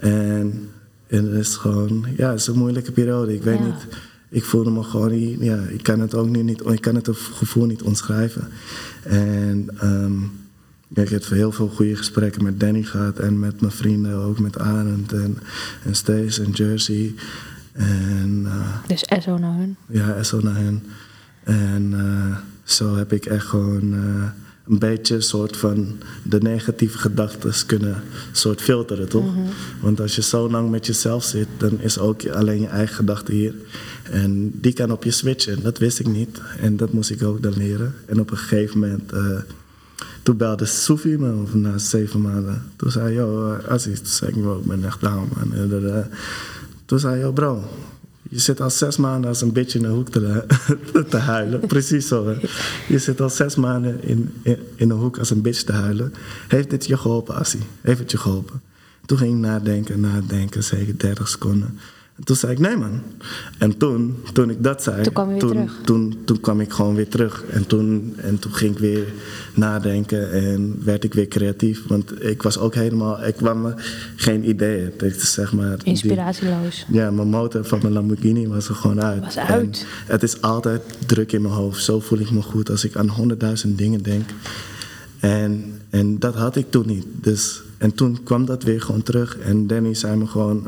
[0.00, 0.68] En,
[1.06, 3.34] en het is gewoon, ja, het is een moeilijke periode.
[3.34, 3.64] Ik weet Ja.
[3.64, 3.86] niet,
[4.28, 7.08] ik voelde me gewoon niet, ja, ik kan het ook nu niet, ik kan het
[7.12, 8.48] gevoel niet omschrijven.
[9.02, 9.70] En
[10.88, 14.38] ja, ik heb heel veel goede gesprekken met Danny gehad en met mijn vrienden, ook
[14.38, 15.38] met Arend en,
[15.84, 17.14] en Stace en Jersey.
[17.72, 19.76] En eh, Dus SO naar hun.
[19.88, 20.82] ja, zo naar hen.
[21.44, 24.24] En eh, zo heb ik echt gewoon eh,
[24.68, 28.02] een beetje een soort van de negatieve gedachten kunnen
[28.32, 29.34] soort filteren, toch?
[29.80, 33.32] Want als je zo lang met jezelf zit, dan is ook alleen je eigen gedachte
[33.32, 33.54] hier.
[34.10, 36.40] En die kan op je switchen, dat wist ik niet.
[36.60, 37.94] En dat moest ik ook dan leren.
[38.06, 39.38] En op een gegeven moment, eh,
[40.22, 42.62] toen belde Sophie me, of na zeven maanden.
[42.76, 45.52] Toen zei hij, yo, uh, Aziz, toen zei ik, ik ben echt down, man.
[45.54, 46.04] En, eh,
[46.84, 47.64] toen zei hij, yo, bro,
[48.30, 51.60] Je zit al zes maanden als een beetje in de hoek te, huilen.
[51.60, 52.26] Precies zo.
[52.26, 52.34] Hè?
[52.88, 56.14] Je zit al zes maanden in, in, een hoek als een beetje te huilen.
[56.48, 57.60] Heeft dit je geholpen, Assie?
[57.80, 58.60] Heeft het je geholpen?
[59.06, 61.78] Toen ging ik nadenken, nadenken, zeker 30 seconden.
[62.16, 63.00] En toen zei ik, nee man.
[63.58, 65.80] En toen, toen ik dat zei, Toen kwam je weer toen, terug.
[65.84, 67.44] toen, toen kwam ik gewoon weer terug.
[67.50, 69.04] En toen, en toen ging ik weer
[69.54, 71.86] nadenken en werd ik weer creatief.
[71.86, 73.74] Want ik was ook helemaal, ik kwam me
[74.16, 74.92] geen ideeën.
[75.16, 76.86] Zeg maar, die- Inspiratieloos.
[76.88, 79.24] ja, mijn motor van mijn Lamborghini was er gewoon uit.
[79.24, 79.86] Was uit.
[80.06, 81.82] En het is altijd druk in mijn hoofd.
[81.84, 84.28] Zo voel ik me goed als ik aan honderdduizend dingen denk.
[85.20, 87.06] En, en dat had ik toen niet.
[87.20, 89.38] Dus, en toen kwam dat weer gewoon terug.
[89.38, 90.66] En Danny zei me gewoon...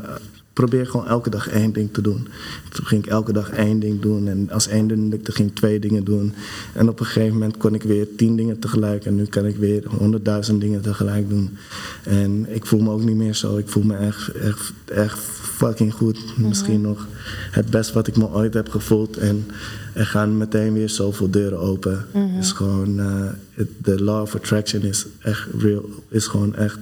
[0.53, 2.27] probeer gewoon elke dag één ding te doen.
[2.69, 4.27] Toen ging ik elke dag één ding doen.
[4.27, 6.33] En als één ding lukte, ging ik twee dingen doen.
[6.73, 9.05] En op een gegeven moment kon ik weer tien dingen tegelijk.
[9.05, 11.57] En nu kan ik weer honderdduizend dingen tegelijk doen.
[12.03, 13.57] En ik voel me ook niet meer zo.
[13.57, 15.19] Ik voel me echt, echt, echt
[15.59, 16.37] fucking goed.
[16.37, 17.07] Misschien nog
[17.51, 19.17] het best wat ik me ooit heb gevoeld.
[19.17, 19.45] En
[19.93, 22.05] er gaan meteen weer zoveel deuren open.
[22.39, 25.89] is gewoon, eh, de law of attraction is echt real.
[26.09, 26.79] Is gewoon echt.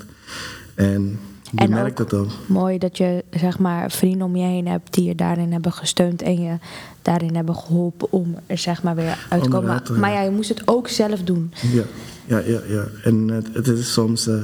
[0.76, 1.20] En
[1.52, 2.32] je En merkt ook het ook.
[2.46, 6.22] mooi dat je zeg maar vrienden om je heen hebt die je daarin hebben gesteund
[6.22, 6.58] en je
[7.02, 9.68] daarin hebben geholpen om er zeg maar weer uit te Om komen.
[9.68, 11.54] Maar, maar ja, je moest het ook zelf doen.
[11.72, 11.84] Ja,
[12.26, 12.62] ja, ja.
[12.68, 12.84] ja.
[13.04, 14.36] En het, het, is soms, eh,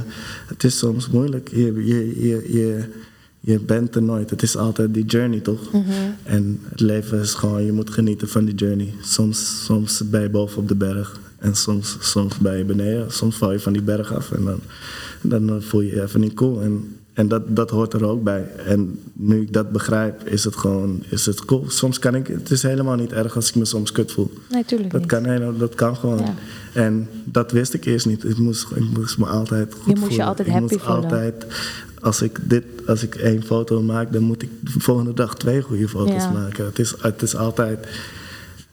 [0.48, 1.50] het is soms moeilijk.
[1.50, 2.89] Je, je, je, je,
[3.39, 4.30] je bent er nooit.
[4.30, 5.60] Het is altijd die journey, toch?
[6.24, 8.94] En het leven is gewoon, je moet genieten van die journey.
[9.02, 11.20] Soms, soms ben je boven op de berg.
[11.38, 13.12] En soms, soms ben je beneden.
[13.12, 14.32] Soms val je van die berg af.
[14.32, 14.60] En dan,
[15.24, 16.62] dan voel je je even niet cool.
[16.62, 18.48] En, en dat, dat hoort er ook bij.
[18.66, 21.66] En nu ik dat begrijp, is het gewoon is het cool.
[21.70, 24.32] Soms kan ik, het is helemaal niet erg als ik me soms kut voel.
[24.50, 25.10] Nee, tuurlijk Dat niet.
[25.10, 26.18] kan, dat kan gewoon.
[26.20, 26.34] Ja.
[26.74, 28.24] En dat wist ik eerst niet.
[28.24, 30.26] Ik moest, ik moest me altijd goed Je moest je voelen.
[30.28, 31.04] altijd ik happy moest voelen.
[31.04, 31.46] altijd,
[32.02, 35.62] als ik, dit, als ik één foto maak, dan moet ik de volgende dag twee
[35.62, 36.32] goede foto's Ja.
[36.32, 36.66] maken.
[36.66, 37.88] Het is, het is altijd...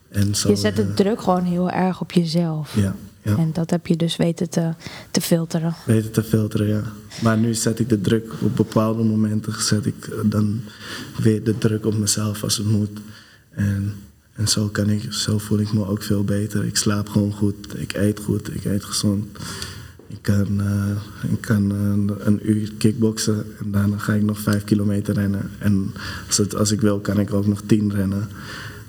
[0.08, 2.74] En zo, Je zet de eh, druk gewoon heel erg op jezelf.
[2.76, 3.36] Ja, ja.
[3.36, 4.74] En dat heb je dus weten te,
[5.10, 5.74] te filteren.
[5.86, 6.82] Weten te filteren, ja.
[7.22, 10.60] Maar nu zet ik de druk op bepaalde momenten, zet ik eh, dan
[11.16, 13.00] weer de druk op mezelf als het moet.
[13.50, 13.94] En,
[14.32, 16.64] en zo, kan ik, zo voel ik me ook veel beter.
[16.64, 19.26] Ik slaap gewoon goed, ik eet goed, ik eet gezond.
[20.06, 24.64] Ik kan, eh, ik kan eh, een uur kickboksen en daarna ga ik nog vijf
[24.64, 25.50] kilometer rennen.
[25.58, 25.92] En
[26.26, 28.28] als, het, als ik wil, kan ik ook nog tien rennen.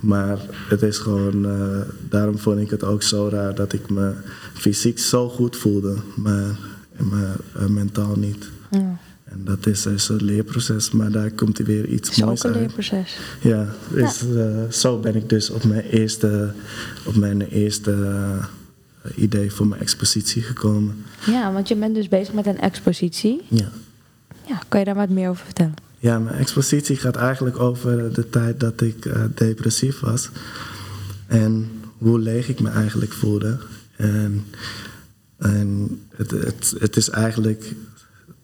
[0.01, 4.13] Maar het is gewoon, eh, daarom vond ik het ook zo raar dat ik me
[4.53, 6.59] fysiek zo goed voelde, maar,
[6.97, 8.49] maar eh, mentaal niet.
[8.71, 8.97] Ja.
[9.23, 12.27] En dat is, is een leerproces, maar daar komt er weer iets Het is ook
[12.27, 12.59] moois een uit.
[12.59, 13.17] leerproces.
[13.41, 16.53] Ja, dus, eh, zo ben ik dus op mijn eerste,
[17.05, 17.95] op mijn eerste
[19.15, 21.03] idee voor mijn expositie gekomen.
[21.25, 23.41] Ja, want je bent dus bezig met een expositie.
[23.47, 23.69] Ja.
[24.47, 25.73] Ja, kan je daar wat meer over vertellen?
[26.01, 30.29] Ja, mijn expositie gaat eigenlijk over de tijd dat ik eh, depressief was.
[31.27, 33.57] En hoe leeg ik me eigenlijk voelde.
[33.95, 34.43] En,
[35.37, 37.75] en het, het, het is eigenlijk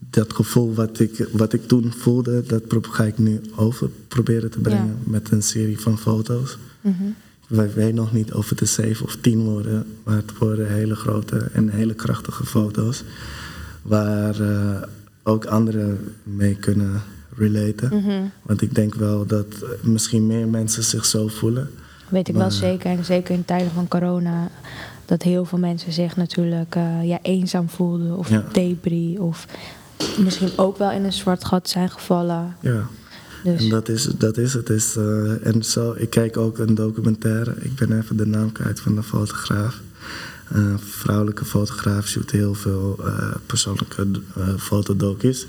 [0.09, 4.59] dat gevoel wat ik, wat ik toen voelde, dat ga ik nu over proberen te
[4.59, 5.11] brengen Ja.
[5.11, 6.57] met een serie van foto's.
[7.49, 10.95] Ik weet nog niet of het er zeven of tien worden, maar het worden hele
[10.95, 13.03] grote en hele krachtige foto's.
[13.81, 14.81] Waar eh,
[15.23, 17.01] ook anderen mee kunnen
[17.38, 18.04] relaten.
[18.41, 21.69] Want ik denk wel dat eh, misschien meer mensen zich zo voelen.
[22.10, 22.89] Weet ik wel zeker.
[22.91, 24.50] En zeker in tijden van corona.
[25.06, 28.17] Dat heel veel mensen zich natuurlijk eh, ja, eenzaam voelden.
[28.17, 28.43] Of Ja.
[28.52, 29.17] debris.
[29.17, 29.45] Of
[30.17, 32.56] misschien ook wel in een zwart gat zijn gevallen.
[32.62, 32.88] Ja.
[33.43, 34.69] Dus En dat is, dat is het.
[34.69, 37.54] Is, eh, en zo, ik kijk ook een documentaire.
[37.60, 39.80] Ik ben even de naam kwijt van de fotograaf.
[40.50, 43.00] Een vrouwelijke fotograaf shoot heel veel
[43.45, 45.47] persoonlijke eh fotodocus.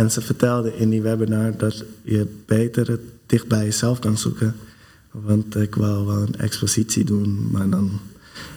[0.00, 4.54] En ze vertelde in die webinar dat je beter het dicht bij jezelf kan zoeken.
[5.10, 8.00] Want ik wou wel een expositie doen, maar dan...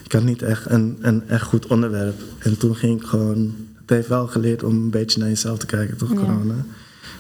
[0.04, 2.22] Ik had niet echt een, een echt goed onderwerp.
[2.40, 3.56] En toen ging ik gewoon...
[3.76, 6.16] Het heeft wel geleerd om een beetje naar jezelf te kijken, toch, Ja.
[6.16, 6.66] corona?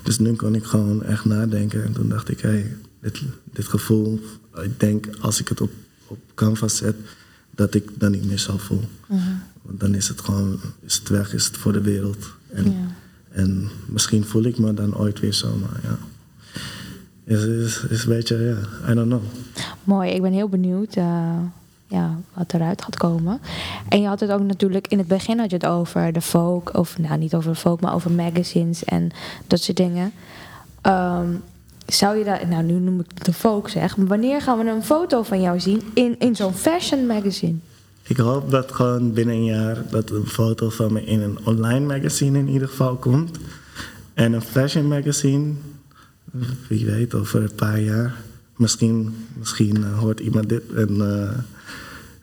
[0.03, 1.83] Dus nu kon ik gewoon echt nadenken.
[1.83, 3.21] En toen dacht ik, hé, hey, dit,
[3.53, 4.19] dit gevoel...
[4.63, 5.71] Ik denk, als ik het op,
[6.07, 6.95] op canvas zet,
[7.55, 8.83] dat ik dan niet meer zo voel.
[9.61, 12.25] Want dan is het gewoon, is het weg, is het voor de wereld.
[12.47, 13.01] En, Ja.
[13.33, 15.97] En misschien voel ik me dan ooit weer zo, maar ja.
[17.23, 19.21] Is, is, is een beetje, ja, I don't know.
[19.83, 20.11] mooi.
[20.11, 21.37] Ik ben heel benieuwd eh,
[21.87, 23.39] ja, wat eruit gaat komen.
[23.89, 24.87] En je had het ook natuurlijk...
[24.87, 26.77] In het begin had je het over de folk.
[26.77, 29.11] Of nou, niet over de folk, maar over magazines en
[29.47, 30.11] dat soort dingen.
[30.81, 31.27] Ehm,
[31.85, 32.47] zou je dat...
[32.47, 33.97] Nou, nu noem ik de folk zeg.
[33.97, 37.57] Maar wanneer gaan we een foto van jou zien in, in zo'n fashion magazine?
[38.03, 41.85] Ik hoop dat gewoon binnen een jaar dat een foto van me in een online
[41.85, 43.37] magazine in ieder geval komt.
[44.13, 45.53] En een fashion magazine
[46.67, 48.15] Wie weet, over een paar jaar.
[48.55, 51.29] Misschien, misschien eh, hoort iemand dit en, eh,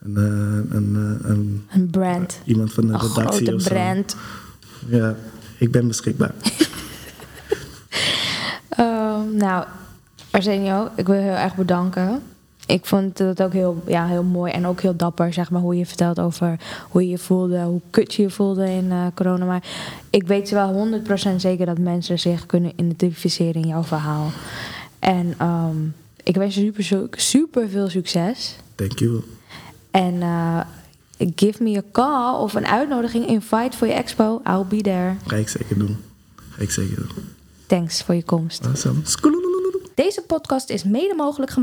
[0.04, 2.40] en, eh, en, eh, en Een brand.
[2.44, 3.68] iemand van de Een redactie grote of zo.
[3.68, 4.16] brand.
[4.88, 5.16] Ja,
[5.58, 6.34] ik ben beschikbaar.
[8.68, 9.64] Ehm, nou,
[10.30, 12.22] Arsenio, ik wil je heel erg bedanken.
[12.70, 15.76] Ik vond het ook heel, ja, heel mooi en ook heel dapper, zeg maar, hoe
[15.76, 16.58] je vertelt over
[16.90, 19.44] hoe je je voelde, hoe kut je je voelde in eh, corona.
[19.44, 19.62] Maar
[20.10, 21.00] ik weet wel
[21.32, 24.30] 100% zeker dat mensen zich kunnen identificeren in jouw verhaal.
[24.98, 25.76] En ehm,
[26.22, 28.56] ik wens je super, super veel succes.
[28.74, 29.20] Thank you.
[29.90, 30.60] En eh,
[31.34, 34.40] give me a call of een uitnodiging, invite voor je expo.
[34.46, 35.14] I'll be there.
[35.26, 35.96] Ga ik zeker doen.
[36.50, 37.24] Ga ik zeker doen.
[37.66, 38.66] Thanks voor je komst.
[38.66, 39.00] Awesome.
[39.94, 41.58] Deze podcast is mede mogelijk gemaakt.